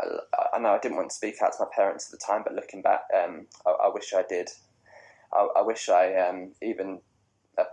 I 0.53 0.59
know 0.59 0.69
I 0.69 0.79
didn't 0.79 0.97
want 0.97 1.09
to 1.09 1.15
speak 1.15 1.35
out 1.41 1.53
to 1.53 1.57
my 1.59 1.69
parents 1.73 2.11
at 2.11 2.19
the 2.19 2.25
time, 2.25 2.41
but 2.43 2.55
looking 2.55 2.81
back, 2.81 3.01
um, 3.15 3.47
I, 3.65 3.71
I, 3.85 3.93
wish 3.93 4.13
I 4.13 4.23
did. 4.27 4.49
I, 5.31 5.47
I 5.57 5.61
wish 5.61 5.89
I 5.89 6.15
um, 6.15 6.53
even 6.61 6.99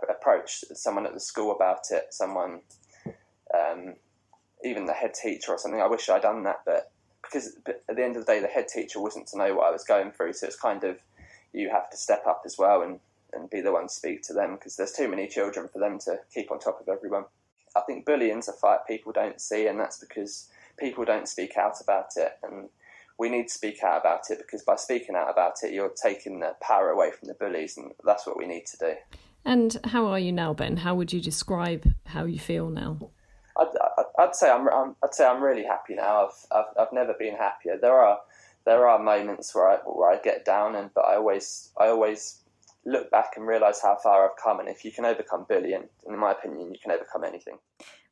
approached 0.09 0.65
someone 0.75 1.05
at 1.05 1.13
the 1.13 1.19
school 1.19 1.55
about 1.55 1.91
it, 1.91 2.07
someone, 2.11 2.61
um, 3.53 3.95
even 4.63 4.85
the 4.85 4.93
head 4.93 5.13
teacher 5.13 5.51
or 5.51 5.57
something. 5.57 5.81
I 5.81 5.87
wish 5.87 6.09
I'd 6.09 6.21
done 6.21 6.43
that, 6.43 6.61
but 6.65 6.91
because 7.21 7.57
at 7.67 7.95
the 7.95 8.03
end 8.03 8.15
of 8.15 8.25
the 8.25 8.31
day, 8.31 8.39
the 8.39 8.47
head 8.47 8.67
teacher 8.67 8.99
wasn't 8.99 9.27
to 9.27 9.37
know 9.37 9.55
what 9.55 9.67
I 9.67 9.71
was 9.71 9.83
going 9.83 10.11
through, 10.11 10.33
so 10.33 10.47
it's 10.47 10.55
kind 10.55 10.83
of 10.83 10.99
you 11.53 11.69
have 11.69 11.89
to 11.89 11.97
step 11.97 12.27
up 12.27 12.43
as 12.45 12.57
well 12.57 12.81
and, 12.81 12.99
and 13.33 13.49
be 13.49 13.61
the 13.61 13.71
one 13.71 13.87
to 13.87 13.93
speak 13.93 14.21
to 14.23 14.33
them 14.33 14.55
because 14.55 14.75
there's 14.75 14.91
too 14.91 15.07
many 15.07 15.27
children 15.27 15.69
for 15.71 15.79
them 15.79 15.97
to 15.99 16.19
keep 16.33 16.51
on 16.51 16.59
top 16.59 16.79
of 16.81 16.89
everyone. 16.89 17.25
I 17.75 17.81
think 17.81 18.05
bullying's 18.05 18.47
a 18.47 18.53
fight 18.53 18.79
people 18.87 19.11
don't 19.11 19.41
see, 19.41 19.67
and 19.67 19.79
that's 19.79 19.97
because 19.97 20.49
people 20.77 21.05
don't 21.05 21.27
speak 21.27 21.57
out 21.57 21.81
about 21.81 22.09
it, 22.15 22.33
and 22.43 22.69
we 23.17 23.29
need 23.29 23.47
to 23.47 23.53
speak 23.53 23.83
out 23.83 23.99
about 24.01 24.29
it 24.29 24.39
because 24.39 24.63
by 24.63 24.75
speaking 24.75 25.15
out 25.15 25.29
about 25.29 25.55
it, 25.63 25.73
you're 25.73 25.93
taking 26.01 26.39
the 26.39 26.55
power 26.61 26.89
away 26.89 27.11
from 27.11 27.27
the 27.27 27.33
bullies, 27.35 27.77
and 27.77 27.91
that's 28.03 28.27
what 28.27 28.37
we 28.37 28.45
need 28.45 28.65
to 28.67 28.77
do. 28.77 28.93
And 29.45 29.77
how 29.85 30.07
are 30.07 30.19
you 30.19 30.31
now, 30.31 30.53
Ben? 30.53 30.77
How 30.77 30.95
would 30.95 31.13
you 31.13 31.21
describe 31.21 31.93
how 32.05 32.25
you 32.25 32.39
feel 32.39 32.69
now? 32.69 33.11
I'd, 33.57 33.67
I'd 34.19 34.35
say 34.35 34.49
I'm, 34.49 34.67
I'm, 34.67 34.95
I'd 35.03 35.13
say 35.13 35.25
I'm 35.25 35.41
really 35.41 35.63
happy 35.63 35.95
now. 35.95 36.25
I've, 36.25 36.45
I've, 36.51 36.87
I've 36.87 36.93
never 36.93 37.13
been 37.17 37.35
happier. 37.35 37.77
There 37.79 37.93
are 37.93 38.19
there 38.65 38.87
are 38.87 38.99
moments 38.99 39.53
where 39.53 39.69
I 39.69 39.75
where 39.85 40.11
I 40.11 40.17
get 40.17 40.43
down, 40.43 40.75
and 40.75 40.89
but 40.93 41.05
I 41.05 41.15
always 41.15 41.71
I 41.79 41.87
always 41.87 42.41
look 42.85 43.09
back 43.11 43.33
and 43.35 43.47
realise 43.47 43.81
how 43.81 43.97
far 44.01 44.25
I've 44.29 44.37
come. 44.43 44.59
And 44.59 44.69
if 44.69 44.83
you 44.83 44.91
can 44.91 45.05
overcome 45.05 45.45
bullying, 45.47 45.87
in 46.07 46.19
my 46.19 46.31
opinion, 46.31 46.71
you 46.71 46.79
can 46.81 46.91
overcome 46.91 47.23
anything. 47.23 47.57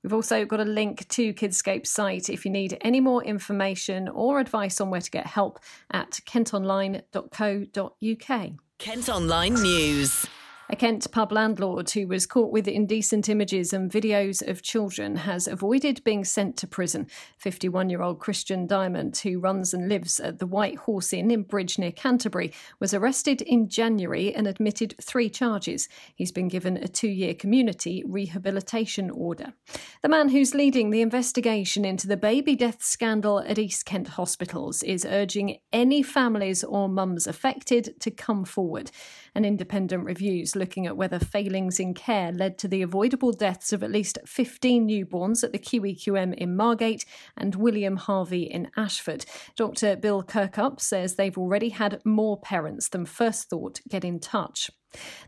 We've 0.04 0.14
also 0.14 0.46
got 0.46 0.60
a 0.60 0.66
link 0.66 1.08
to 1.10 1.34
Kidscape's 1.34 1.90
site 1.90 2.30
if 2.30 2.46
you 2.46 2.52
need 2.52 2.78
any 2.82 3.00
more 3.00 3.24
information 3.24 4.10
or 4.10 4.40
advice 4.40 4.82
on 4.82 4.90
where 4.90 5.02
to 5.02 5.10
get 5.10 5.26
help 5.26 5.60
at 5.92 6.20
kentonline.co.uk. 6.26 8.52
Kent 8.80 9.10
Online 9.10 9.54
News. 9.54 10.26
A 10.74 10.76
Kent 10.76 11.12
pub 11.12 11.32
landlord 11.32 11.92
who 11.92 12.08
was 12.08 12.26
caught 12.26 12.52
with 12.52 12.68
indecent 12.68 13.30
images 13.30 13.74
and 13.74 13.92
videos 13.92 14.42
of 14.42 14.64
children 14.64 15.18
has 15.18 15.48
avoided 15.48 16.04
being 16.04 16.26
sent 16.26 16.58
to 16.58 16.66
prison. 16.66 17.06
51 17.38 17.92
year 17.92 18.02
old 18.02 18.18
Christian 18.18 18.66
Diamond, 18.66 19.16
who 19.18 19.40
runs 19.40 19.76
and 19.76 19.88
lives 19.88 20.20
at 20.20 20.40
the 20.40 20.48
White 20.48 20.78
Horse 20.78 21.14
Inn 21.14 21.30
in 21.30 21.44
Bridge 21.44 21.78
near 21.78 21.92
Canterbury, 21.92 22.52
was 22.80 22.92
arrested 22.92 23.44
in 23.44 23.70
January 23.70 24.34
and 24.34 24.48
admitted 24.48 24.96
three 25.00 25.30
charges. 25.30 25.88
He's 26.16 26.32
been 26.32 26.48
given 26.48 26.78
a 26.78 26.88
two 26.88 27.08
year 27.08 27.36
community 27.36 28.04
rehabilitation 28.08 29.12
order. 29.12 29.54
The 30.02 30.10
man 30.10 30.30
who's 30.30 30.56
leading 30.56 30.90
the 30.90 31.02
investigation 31.02 31.86
into 31.86 32.08
the 32.08 32.18
baby 32.18 32.56
death 32.56 32.82
scandal 32.82 33.42
at 33.42 33.60
East 33.60 33.86
Kent 33.86 34.08
hospitals 34.08 34.82
is 34.82 35.06
urging 35.06 35.60
any 35.72 36.02
families 36.02 36.64
or 36.64 36.90
mums 36.90 37.28
affected 37.28 37.94
to 38.00 38.10
come 38.10 38.44
forward. 38.44 38.90
An 39.36 39.46
independent 39.46 40.06
review's 40.06 40.56
looking 40.64 40.88
at 40.88 40.96
whether 40.96 41.20
failings 41.20 41.78
in 41.78 41.94
care 41.94 42.32
led 42.32 42.58
to 42.58 42.70
the 42.70 42.82
avoidable 42.82 43.34
deaths 43.34 43.74
of 43.74 43.84
at 43.84 43.92
least 43.92 44.18
15 44.26 44.88
newborns 44.88 45.44
at 45.44 45.52
the 45.52 45.60
QEQM 45.60 46.34
in 46.36 46.56
Margate 46.56 47.04
and 47.36 47.54
William 47.54 47.98
Harvey 47.98 48.44
in 48.44 48.72
Ashford. 48.78 49.26
Dr. 49.58 49.98
Bill 49.98 50.24
Kirkup 50.24 50.80
says 50.80 51.16
they've 51.16 51.38
already 51.38 51.68
had 51.68 52.00
more 52.06 52.40
parents 52.40 52.88
than 52.88 53.06
first 53.06 53.50
thought 53.50 53.82
get 53.90 54.06
in 54.06 54.22
touch. 54.22 54.72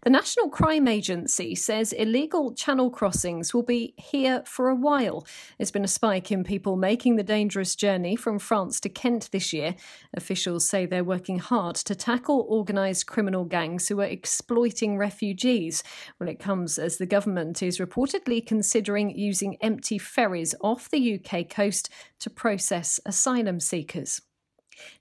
The 0.03 0.09
National 0.09 0.49
Crime 0.49 0.87
Agency 0.87 1.55
says 1.55 1.91
illegal 1.91 2.53
channel 2.53 2.91
crossings 2.91 3.53
will 3.53 3.63
be 3.63 3.95
here 3.97 4.43
for 4.45 4.69
a 4.69 4.75
while. 4.75 5.25
There's 5.57 5.71
been 5.71 5.83
a 5.83 5.87
spike 5.87 6.31
in 6.31 6.43
people 6.43 6.75
making 6.75 7.15
the 7.15 7.23
dangerous 7.23 7.75
journey 7.75 8.15
from 8.15 8.37
France 8.37 8.79
to 8.81 8.89
Kent 8.89 9.29
this 9.31 9.51
year. 9.51 9.75
Officials 10.13 10.69
say 10.69 10.85
they're 10.85 11.03
working 11.03 11.39
hard 11.39 11.75
to 11.77 11.95
tackle 11.95 12.45
organised 12.49 13.07
criminal 13.07 13.45
gangs 13.45 13.87
who 13.87 13.99
are 14.01 14.05
exploiting 14.05 14.97
refugees. 14.97 15.83
Well, 16.19 16.29
it 16.29 16.39
comes 16.39 16.77
as 16.77 16.97
the 16.97 17.05
government 17.05 17.63
is 17.63 17.79
reportedly 17.79 18.45
considering 18.45 19.17
using 19.17 19.57
empty 19.61 19.97
ferries 19.97 20.53
off 20.61 20.89
the 20.89 21.19
UK 21.19 21.49
coast 21.49 21.89
to 22.19 22.29
process 22.29 22.99
asylum 23.05 23.59
seekers. 23.59 24.21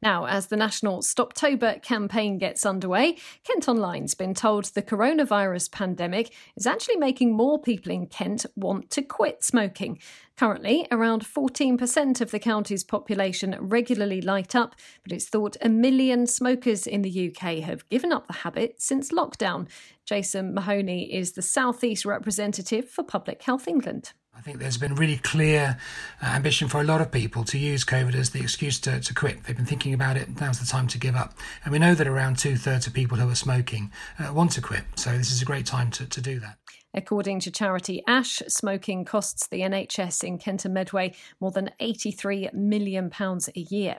Now, 0.03 0.27
as 0.27 0.47
the 0.47 0.57
national 0.57 1.01
Stoptober 1.01 1.83
campaign 1.83 2.39
gets 2.39 2.67
underway, 2.67 3.17
Kent 3.45 3.69
Online's 3.69 4.15
been 4.15 4.35
told 4.35 4.65
the 4.67 4.83
coronavirus 4.83 5.71
pandemic 5.73 6.33
is 6.57 6.67
actually 6.67 6.97
making 6.97 7.33
more 7.33 7.61
people 7.61 7.93
in 7.93 8.07
Kent 8.07 8.47
want 8.57 8.91
to 8.91 9.03
quit 9.03 9.45
smoking. 9.45 9.99
Currently, 10.37 10.89
around 10.91 11.25
14% 11.25 12.21
of 12.21 12.33
the 12.33 12.41
county's 12.41 12.83
population 12.83 13.57
regularly 13.61 14.21
light 14.21 14.57
up, 14.57 14.75
but 15.05 15.13
it's 15.13 15.29
thought 15.29 15.57
a 15.61 15.69
million 15.69 16.27
smokers 16.27 16.87
in 16.87 17.03
the 17.03 17.29
UK 17.29 17.59
have 17.59 17.89
given 17.89 18.13
up 18.13 18.27
the 18.27 18.33
habit 18.33 18.83
since 18.83 19.13
lockdown. 19.13 19.69
Jason 20.05 20.53
Mahoney 20.53 21.13
is 21.15 21.33
the 21.33 21.43
South 21.43 21.85
East 21.85 22.05
representative 22.05 22.91
for 22.91 23.05
Public 23.05 23.43
Health 23.43 23.69
England. 23.69 24.13
I 24.37 24.41
think 24.41 24.59
there's 24.59 24.77
been 24.77 24.95
really 24.95 25.17
clear 25.17 25.79
uh, 26.23 26.27
ambition 26.27 26.69
for 26.69 26.81
a 26.81 26.85
lot 26.85 27.01
of 27.01 27.11
people 27.11 27.45
to 27.45 27.59
use 27.59 27.85
COVID 27.85 28.15
as 28.15 28.31
the 28.31 28.41
excuse 28.41 28.79
to, 28.81 29.01
to 29.01 29.15
quit. 29.15 29.45
They've 29.45 29.57
been 29.57 29.65
thinking 29.65 29.95
about 29.95 30.17
it, 30.17 30.41
now's 30.41 30.59
the 30.59 30.67
time 30.67 30.87
to 30.89 30.99
give 30.99 31.17
up. 31.17 31.35
And 31.65 31.73
we 31.73 31.79
know 31.79 31.95
that 31.95 32.07
around 32.07 32.39
two 32.39 32.57
thirds 32.57 32.87
of 32.87 32.93
people 32.93 33.17
who 33.19 33.29
are 33.31 33.35
smoking 33.35 33.91
uh, 34.19 34.33
want 34.33 34.53
to 34.53 34.61
quit. 34.61 34.85
So 34.97 35.17
this 35.17 35.31
is 35.31 35.41
a 35.41 35.45
great 35.45 35.67
time 35.67 35.91
to, 35.93 36.07
to 36.07 36.21
do 36.21 36.41
that. 36.41 36.59
According 36.95 37.41
to 37.41 37.51
charity 37.51 38.05
ASH, 38.07 38.41
smoking 38.47 39.05
costs 39.05 39.49
the 39.49 39.61
NHS 39.61 40.23
in 40.23 40.39
Kent 40.39 40.65
and 40.65 40.73
Medway 40.73 41.15
more 41.41 41.51
than 41.51 41.71
£83 41.81 42.55
million 42.55 43.11
a 43.21 43.61
year. 43.61 43.99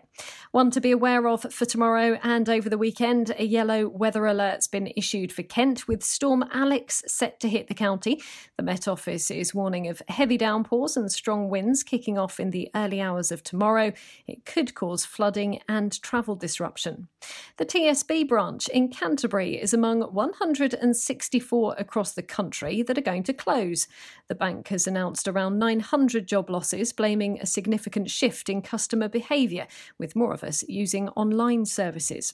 One 0.52 0.72
to 0.72 0.80
be 0.80 0.92
aware 0.92 1.28
of 1.28 1.42
for 1.54 1.66
tomorrow 1.66 2.18
and 2.24 2.48
over 2.48 2.70
the 2.70 2.78
weekend, 2.78 3.36
a 3.38 3.44
yellow 3.44 3.90
weather 3.90 4.26
alert's 4.26 4.70
been 4.70 4.94
issued 4.96 5.34
for 5.34 5.44
Kent 5.44 5.90
with 5.90 6.04
Storm 6.04 6.46
Alex 6.54 7.04
set 7.06 7.42
to 7.42 7.50
hit 7.50 7.68
the 7.68 7.74
county. 7.74 8.22
The 8.56 8.64
Met 8.64 8.88
Office 8.88 9.30
is 9.30 9.54
warning 9.54 9.90
of 9.90 10.02
heavy 10.08 10.38
downpours 10.38 10.96
and 10.96 11.12
strong 11.12 11.50
winds 11.50 11.84
kicking 11.84 12.18
off 12.18 12.40
in 12.40 12.52
the 12.52 12.72
early 12.74 13.02
hours 13.02 13.30
of 13.30 13.44
tomorrow. 13.44 13.92
It 14.26 14.46
could 14.46 14.74
cause 14.74 15.04
flooding 15.04 15.60
and 15.68 16.02
travel 16.02 16.36
disruption. 16.36 17.10
The 17.58 17.66
TSB 17.66 18.28
branch 18.30 18.70
in 18.70 18.88
Canterbury 18.88 19.62
is 19.62 19.74
among 19.74 20.02
164 20.02 21.76
across 21.78 22.14
the 22.14 22.24
country 22.24 22.85
that 22.86 22.98
are 22.98 23.02
going 23.02 23.24
to 23.24 23.34
close. 23.34 23.88
The 24.28 24.36
bank 24.36 24.70
has 24.70 24.88
announced 24.88 25.28
around 25.28 25.60
900 25.60 26.28
job 26.28 26.50
losses, 26.50 26.94
blaming 26.94 27.40
a 27.40 27.46
significant 27.46 28.10
shift 28.10 28.50
in 28.50 28.62
customer 28.62 29.08
behaviour, 29.08 29.68
with 30.00 30.16
more 30.16 30.34
of 30.34 30.44
us 30.44 30.64
using 30.68 31.10
online 31.10 31.66
services. 31.66 32.34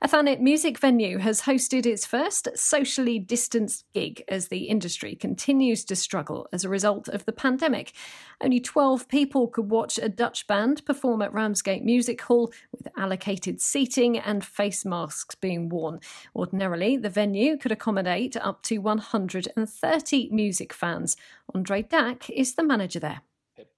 A 0.00 0.06
Thanet 0.06 0.40
music 0.40 0.78
venue 0.78 1.18
has 1.18 1.42
hosted 1.42 1.84
its 1.84 2.06
first 2.06 2.48
socially 2.56 3.18
distanced 3.18 3.84
gig 3.92 4.22
as 4.28 4.46
the 4.46 4.68
industry 4.68 5.16
continues 5.16 5.84
to 5.86 5.96
struggle 5.96 6.46
as 6.52 6.64
a 6.64 6.68
result 6.68 7.08
of 7.08 7.24
the 7.24 7.32
pandemic. 7.32 7.92
Only 8.40 8.60
12 8.60 9.08
people 9.08 9.48
could 9.48 9.70
watch 9.70 9.98
a 9.98 10.08
Dutch 10.08 10.46
band 10.46 10.84
perform 10.86 11.20
at 11.20 11.32
Ramsgate 11.32 11.84
Music 11.84 12.20
Hall 12.22 12.52
with 12.70 12.86
allocated 12.96 13.60
seating 13.60 14.16
and 14.16 14.44
face 14.44 14.84
masks 14.84 15.34
being 15.34 15.68
worn. 15.68 15.98
Ordinarily, 16.32 16.96
the 16.96 17.10
venue 17.10 17.56
could 17.56 17.72
accommodate 17.72 18.36
up 18.36 18.62
to 18.62 18.78
130 18.78 20.28
music 20.30 20.72
fans. 20.72 21.16
Andre 21.52 21.82
Dack 21.82 22.30
is 22.30 22.54
the 22.54 22.62
manager 22.62 23.00
there. 23.00 23.22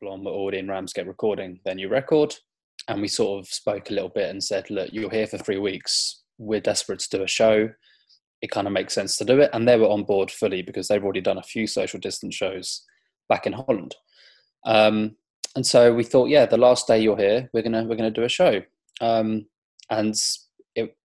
Blom 0.03 0.25
were 0.25 0.33
already 0.33 0.59
in 0.59 0.69
Ramsgate 0.69 1.07
recording 1.07 1.61
their 1.65 1.75
new 1.75 1.89
record 1.89 2.37
and 2.89 3.01
we 3.01 3.09
sort 3.09 3.41
of 3.41 3.49
spoke 3.49 3.91
a 3.91 3.95
little 3.95 4.09
bit 4.09 4.31
and 4.31 4.43
said, 4.43 4.71
look, 4.71 4.91
you're 4.93 5.11
here 5.11 5.27
for 5.27 5.39
three 5.39 5.59
weeks. 5.59 6.23
We're 6.39 6.61
desperate 6.61 7.01
to 7.01 7.19
do 7.19 7.23
a 7.23 7.29
show. 7.29 7.71
It 8.43 8.51
kind 8.51 8.67
of 8.67 8.73
makes 8.73 8.95
sense 8.95 9.17
to 9.19 9.25
do 9.25 9.41
it. 9.41 9.51
And 9.53 9.69
they 9.69 9.77
were 9.77 9.89
on 9.89 10.05
board 10.05 10.31
fully 10.31 10.63
because 10.63 10.89
they've 10.89 11.03
already 11.03 11.21
done 11.21 11.39
a 11.39 11.43
few 11.43 11.67
social 11.67 12.01
distance 12.01 12.35
shows 12.35 12.85
back 13.29 13.47
in 13.47 13.53
Holland. 13.53 13.95
Um, 14.65 15.17
and 15.57 15.67
so 15.67 15.93
we 15.93 16.05
thought, 16.05 16.29
yeah, 16.29 16.47
the 16.47 16.57
last 16.57 16.87
day 16.87 17.01
you're 17.01 17.17
here, 17.17 17.51
we're 17.53 17.63
gonna 17.63 17.85
we're 17.85 17.97
gonna 17.97 18.11
do 18.11 18.23
a 18.23 18.29
show. 18.29 18.63
Um, 19.01 19.47
and 19.91 20.15
it 20.75 20.97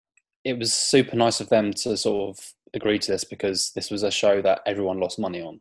it 0.44 0.60
was 0.60 0.74
super 0.74 1.16
nice 1.16 1.40
of 1.40 1.50
them 1.50 1.74
to 1.74 1.98
sort 1.98 2.30
of 2.38 2.54
agree 2.74 3.00
to 3.00 3.12
this 3.12 3.24
because 3.24 3.72
this 3.76 3.90
was 3.90 4.04
a 4.04 4.12
show 4.12 4.42
that 4.42 4.62
everyone 4.66 5.00
lost 5.00 5.18
money 5.18 5.42
on. 5.42 5.60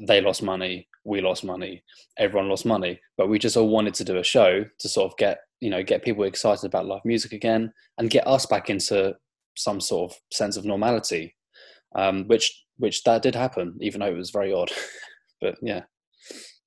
They 0.00 0.20
lost 0.20 0.42
money 0.42 0.88
we 1.04 1.20
lost 1.20 1.44
money, 1.44 1.82
everyone 2.18 2.48
lost 2.48 2.66
money, 2.66 2.98
but 3.16 3.28
we 3.28 3.38
just 3.38 3.56
all 3.56 3.68
wanted 3.68 3.94
to 3.94 4.04
do 4.04 4.18
a 4.18 4.24
show 4.24 4.64
to 4.78 4.88
sort 4.88 5.10
of 5.10 5.16
get 5.18 5.38
you 5.60 5.70
know 5.70 5.82
get 5.82 6.02
people 6.02 6.24
excited 6.24 6.64
about 6.64 6.86
live 6.86 7.04
music 7.04 7.32
again 7.32 7.72
and 7.98 8.10
get 8.10 8.26
us 8.26 8.46
back 8.46 8.70
into 8.70 9.14
some 9.56 9.80
sort 9.80 10.10
of 10.10 10.18
sense 10.32 10.56
of 10.56 10.64
normality, 10.64 11.34
um, 11.94 12.26
which 12.26 12.64
which 12.78 13.02
that 13.04 13.22
did 13.22 13.34
happen, 13.34 13.76
even 13.80 14.00
though 14.00 14.10
it 14.10 14.16
was 14.16 14.30
very 14.30 14.52
odd. 14.52 14.70
but 15.40 15.56
yeah. 15.62 15.82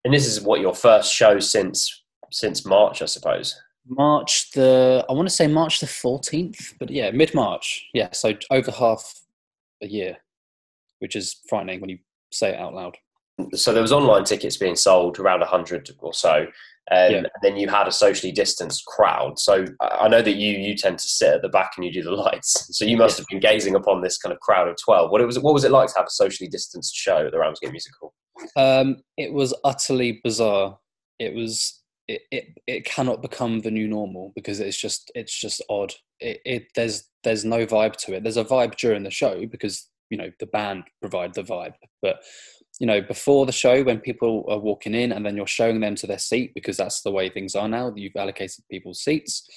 And 0.05 0.13
this 0.13 0.27
is 0.27 0.41
what 0.41 0.61
your 0.61 0.75
first 0.75 1.13
show 1.13 1.39
since 1.39 2.03
since 2.31 2.65
March, 2.65 3.01
I 3.01 3.05
suppose. 3.05 3.59
March 3.89 4.51
the 4.51 5.05
I 5.09 5.13
want 5.13 5.27
to 5.27 5.33
say 5.33 5.47
March 5.47 5.79
the 5.79 5.87
fourteenth, 5.87 6.73
but 6.79 6.89
yeah, 6.91 7.09
mid 7.11 7.33
March. 7.33 7.87
Yeah, 7.93 8.09
so 8.11 8.33
over 8.51 8.71
half 8.71 9.13
a 9.81 9.87
year, 9.87 10.17
which 10.99 11.15
is 11.15 11.41
frightening 11.49 11.81
when 11.81 11.89
you 11.89 11.97
say 12.31 12.49
it 12.49 12.59
out 12.59 12.73
loud 12.73 12.97
so 13.53 13.71
there 13.71 13.81
was 13.81 13.91
online 13.91 14.23
tickets 14.23 14.57
being 14.57 14.75
sold 14.75 15.19
around 15.19 15.39
100 15.41 15.91
or 15.99 16.13
so 16.13 16.47
um, 16.89 17.11
yeah. 17.11 17.17
and 17.17 17.27
then 17.41 17.57
you 17.57 17.67
had 17.67 17.87
a 17.87 17.91
socially 17.91 18.31
distanced 18.31 18.85
crowd. 18.85 19.37
So 19.39 19.65
i 19.81 20.07
know 20.07 20.21
that 20.21 20.35
you 20.35 20.53
you 20.53 20.75
tend 20.75 20.99
to 20.99 21.07
sit 21.07 21.33
at 21.33 21.41
the 21.41 21.49
back 21.49 21.73
and 21.75 21.85
you 21.85 21.91
do 21.91 22.03
the 22.03 22.11
lights. 22.11 22.67
So 22.77 22.85
you 22.85 22.97
must 22.97 23.17
yeah. 23.17 23.21
have 23.21 23.27
been 23.27 23.39
gazing 23.39 23.75
upon 23.75 24.01
this 24.01 24.17
kind 24.17 24.31
of 24.33 24.39
crowd 24.39 24.67
of 24.67 24.75
12 24.83 25.11
what 25.11 25.21
it 25.21 25.25
was 25.25 25.39
what 25.39 25.53
was 25.53 25.63
it 25.63 25.71
like 25.71 25.89
to 25.89 25.95
have 25.97 26.07
a 26.07 26.11
socially 26.11 26.49
distanced 26.49 26.95
show 26.95 27.25
at 27.25 27.31
the 27.31 27.39
ramsgate 27.39 27.71
music 27.71 27.93
hall? 27.99 28.13
Um, 28.55 28.97
it 29.17 29.33
was 29.33 29.53
utterly 29.63 30.21
bizarre. 30.23 30.77
It 31.19 31.33
was 31.33 31.81
it, 32.07 32.21
it, 32.31 32.45
it 32.67 32.85
cannot 32.85 33.21
become 33.21 33.59
the 33.59 33.71
new 33.71 33.87
normal 33.87 34.31
because 34.35 34.59
it's 34.61 34.77
just 34.77 35.11
it's 35.15 35.37
just 35.37 35.61
odd. 35.69 35.93
It, 36.19 36.39
it 36.45 36.67
there's 36.75 37.09
there's 37.23 37.43
no 37.43 37.65
vibe 37.65 37.97
to 37.97 38.13
it. 38.13 38.23
There's 38.23 38.37
a 38.37 38.45
vibe 38.45 38.77
during 38.77 39.03
the 39.03 39.11
show 39.11 39.45
because 39.45 39.89
you 40.09 40.17
know 40.17 40.31
the 40.39 40.45
band 40.45 40.83
provide 41.01 41.33
the 41.33 41.43
vibe 41.43 41.73
but 42.01 42.21
you 42.79 42.87
know 42.87 43.01
before 43.01 43.45
the 43.45 43.51
show 43.51 43.83
when 43.83 43.99
people 43.99 44.45
are 44.49 44.59
walking 44.59 44.93
in 44.93 45.11
and 45.11 45.25
then 45.25 45.35
you're 45.35 45.47
showing 45.47 45.79
them 45.79 45.95
to 45.95 46.07
their 46.07 46.19
seat 46.19 46.51
because 46.53 46.77
that's 46.77 47.01
the 47.01 47.11
way 47.11 47.29
things 47.29 47.55
are 47.55 47.67
now 47.67 47.91
you've 47.95 48.15
allocated 48.15 48.63
people's 48.69 49.01
seats. 49.01 49.47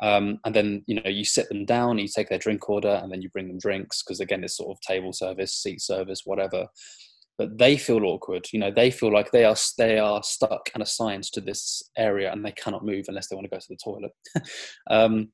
Um, 0.00 0.40
and 0.44 0.52
then 0.54 0.82
you 0.86 0.96
know 0.96 1.10
you 1.10 1.24
sit 1.24 1.48
them 1.48 1.64
down 1.64 1.98
you 1.98 2.08
take 2.08 2.28
their 2.28 2.38
drink 2.38 2.68
order 2.68 3.00
and 3.02 3.12
then 3.12 3.22
you 3.22 3.28
bring 3.28 3.46
them 3.46 3.58
drinks 3.58 4.02
because 4.02 4.18
again 4.18 4.42
it's 4.42 4.56
sort 4.56 4.70
of 4.70 4.80
table 4.80 5.12
service 5.12 5.54
seat 5.54 5.80
service 5.80 6.22
whatever. 6.24 6.66
But 7.38 7.58
they 7.58 7.76
feel 7.76 8.04
awkward 8.04 8.46
you 8.52 8.58
know 8.58 8.72
they 8.74 8.90
feel 8.90 9.12
like 9.12 9.30
they 9.30 9.44
are 9.44 9.56
they 9.78 9.98
are 9.98 10.22
stuck 10.22 10.70
and 10.74 10.82
assigned 10.82 11.24
to 11.24 11.40
this 11.40 11.82
area 11.96 12.32
and 12.32 12.44
they 12.44 12.52
cannot 12.52 12.84
move 12.84 13.04
unless 13.08 13.28
they 13.28 13.36
want 13.36 13.44
to 13.44 13.50
go 13.50 13.58
to 13.58 13.66
the 13.68 13.78
toilet. 13.82 14.12
Um, 14.90 15.28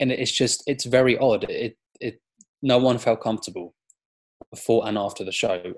and 0.00 0.10
it's 0.10 0.32
just 0.32 0.62
it's 0.66 0.84
very 0.84 1.16
odd. 1.18 1.44
It 1.48 1.76
it 2.00 2.20
no 2.62 2.78
one 2.78 2.98
felt 2.98 3.20
comfortable 3.20 3.74
before 4.50 4.86
and 4.86 4.98
after 4.98 5.24
the 5.24 5.32
show 5.32 5.74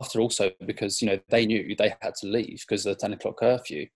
after 0.00 0.20
also 0.20 0.50
because 0.66 1.00
you 1.00 1.08
know 1.08 1.18
they 1.28 1.46
knew 1.46 1.74
they 1.76 1.94
had 2.00 2.14
to 2.16 2.26
leave 2.26 2.64
because 2.66 2.86
of 2.86 2.94
the 2.94 3.00
10 3.00 3.14
o'clock 3.14 3.38
curfew. 3.38 3.86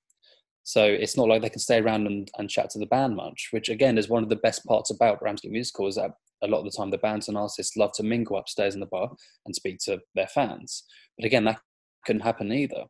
So 0.63 0.85
it's 0.85 1.17
not 1.17 1.29
like 1.29 1.43
they 1.43 1.51
can 1.51 1.59
stay 1.59 1.79
around 1.79 2.07
and, 2.07 2.31
and 2.39 2.49
chat 2.49 2.71
to 2.71 2.79
the 2.79 2.87
band 2.87 3.17
much 3.17 3.49
which 3.51 3.69
again 3.69 3.99
is 3.99 4.09
one 4.09 4.23
of 4.23 4.29
the 4.29 4.37
best 4.37 4.65
parts 4.65 4.91
about 4.91 5.23
ramsgate 5.23 5.53
music 5.53 5.77
hall 5.77 5.89
is 5.89 5.97
that 5.97 6.13
a 6.43 6.47
lot 6.47 6.59
of 6.59 6.65
the 6.65 6.71
time 6.71 6.91
the 6.91 6.99
bands 6.99 7.29
and 7.29 7.37
artists 7.37 7.77
love 7.77 7.93
to 7.95 8.03
mingle 8.03 8.37
upstairs 8.37 8.75
in 8.75 8.81
the 8.81 8.87
bar 8.87 9.11
and 9.47 9.55
speak 9.55 9.79
to 9.81 10.01
their 10.15 10.27
fans. 10.29 10.85
But 11.19 11.27
again 11.27 11.45
that 11.45 11.61
couldn't 12.07 12.23
happen 12.23 12.53
either. 12.53 12.85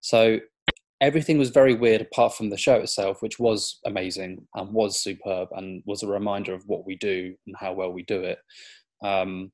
So 0.00 0.40
everything 1.00 1.38
was 1.38 1.50
very 1.50 1.74
weird 1.74 2.00
apart 2.00 2.34
from 2.34 2.50
the 2.50 2.56
show 2.56 2.74
itself 2.76 3.22
which 3.22 3.38
was 3.38 3.78
amazing 3.86 4.46
and 4.54 4.72
was 4.72 5.00
superb 5.00 5.48
and 5.52 5.82
was 5.86 6.02
a 6.02 6.08
reminder 6.08 6.54
of 6.54 6.64
what 6.66 6.86
we 6.86 6.96
do 6.96 7.34
and 7.46 7.56
how 7.58 7.72
well 7.72 7.92
we 7.92 8.02
do 8.02 8.22
it. 8.22 8.38
Um, 9.02 9.50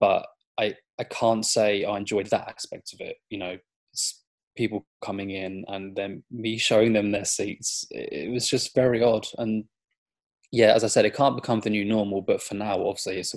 but 0.00 0.26
I 0.58 0.74
I 0.98 1.04
can't 1.04 1.44
say 1.44 1.84
I 1.84 1.96
enjoyed 1.96 2.28
that 2.30 2.48
aspect 2.48 2.92
of 2.92 3.00
it. 3.00 3.16
You 3.30 3.38
know, 3.38 3.56
people 4.56 4.84
coming 5.02 5.30
in 5.30 5.64
and 5.68 5.94
then 5.94 6.22
me 6.30 6.58
showing 6.58 6.92
them 6.92 7.12
their 7.12 7.24
seats. 7.24 7.86
It 7.90 8.30
was 8.30 8.48
just 8.48 8.74
very 8.74 9.02
odd. 9.02 9.26
And 9.38 9.64
yeah, 10.50 10.74
as 10.74 10.82
I 10.82 10.88
said, 10.88 11.04
it 11.04 11.14
can't 11.14 11.36
become 11.36 11.60
the 11.60 11.70
new 11.70 11.84
normal. 11.84 12.22
But 12.22 12.42
for 12.42 12.54
now, 12.54 12.84
obviously, 12.86 13.18
it's 13.18 13.34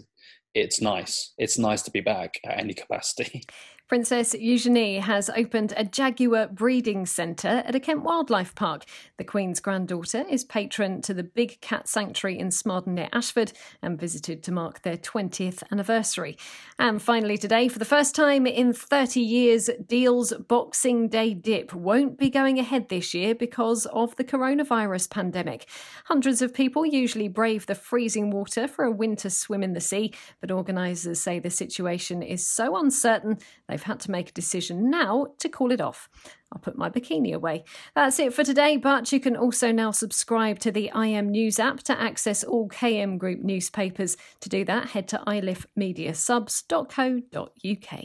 it's 0.54 0.82
nice. 0.82 1.34
It's 1.38 1.58
nice 1.58 1.82
to 1.84 1.92
be 1.92 2.02
back 2.02 2.40
at 2.46 2.60
any 2.60 2.74
capacity. 2.74 3.44
Princess 3.92 4.34
Eugenie 4.34 5.00
has 5.00 5.30
opened 5.32 5.74
a 5.76 5.84
jaguar 5.84 6.48
breeding 6.48 7.06
centre 7.06 7.62
at 7.66 7.76
a 7.76 7.80
Kent 7.82 8.04
Wildlife 8.04 8.56
Park. 8.56 8.86
The 9.18 9.26
Queen's 9.26 9.60
granddaughter 9.60 10.24
is 10.30 10.46
patron 10.46 11.02
to 11.02 11.14
the 11.14 11.26
Big 11.26 11.60
Cat 11.60 11.90
Sanctuary 11.90 12.40
in 12.40 12.52
Smarden 12.52 12.94
near 12.94 13.10
Ashford 13.12 13.52
and 13.82 14.00
visited 14.00 14.44
to 14.44 14.52
mark 14.54 14.84
their 14.84 14.96
20th 14.96 15.62
anniversary. 15.74 16.38
And 16.80 17.02
finally, 17.02 17.38
today, 17.38 17.68
for 17.68 17.80
the 17.80 17.84
first 17.84 18.16
time 18.16 18.48
in 18.48 18.72
30 18.72 19.20
years, 19.20 19.70
Deal's 19.86 20.32
Boxing 20.48 21.10
Day 21.10 21.34
dip 21.34 21.74
won't 21.74 22.18
be 22.18 22.30
going 22.30 22.60
ahead 22.60 22.88
this 22.88 23.14
year 23.14 23.36
because 23.36 23.88
of 23.88 24.16
the 24.16 24.24
coronavirus 24.24 25.10
pandemic. 25.10 25.68
Hundreds 26.06 26.42
of 26.42 26.54
people 26.54 26.86
usually 26.86 27.28
brave 27.28 27.66
the 27.66 27.76
freezing 27.76 28.32
water 28.32 28.70
for 28.70 28.86
a 28.86 28.92
winter 28.92 29.30
swim 29.30 29.64
in 29.64 29.74
the 29.74 29.82
sea, 29.82 30.14
but 30.40 30.50
organisers 30.50 31.20
say 31.20 31.40
the 31.40 31.50
situation 31.50 32.24
is 32.24 32.48
so 32.48 32.78
uncertain 32.78 33.38
they've 33.68 33.81
They've 33.82 33.88
had 33.88 34.00
to 34.02 34.12
make 34.12 34.30
a 34.30 34.34
decision 34.34 34.92
now 34.92 35.30
to 35.40 35.50
call 35.50 35.72
it 35.72 35.82
off. 35.82 36.08
I'll 36.52 36.60
put 36.60 36.78
my 36.78 36.92
bikini 36.92 37.34
away. 37.34 37.64
That's 37.96 38.20
it 38.20 38.32
for 38.32 38.44
today, 38.44 38.78
but 38.78 39.12
you 39.12 39.20
can 39.20 39.36
also 39.36 39.72
now 39.72 39.90
subscribe 39.90 40.60
to 40.60 40.72
the 40.72 40.92
IM 40.94 41.30
News 41.30 41.60
app 41.60 41.82
to 41.84 42.00
access 42.00 42.44
all 42.44 42.70
KM 42.70 43.18
Group 43.18 43.40
newspapers. 43.40 44.18
To 44.42 44.50
do 44.50 44.64
that, 44.66 44.90
head 44.90 45.08
to 45.08 45.18
iliffemediasubs.co.uk. 45.26 48.04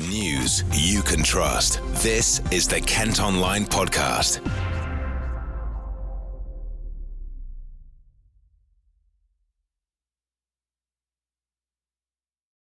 News 0.00 0.64
you 0.72 1.02
can 1.02 1.22
trust. 1.22 1.80
This 2.02 2.40
is 2.50 2.66
the 2.66 2.80
Kent 2.80 3.20
Online 3.20 3.64
Podcast. 3.64 4.40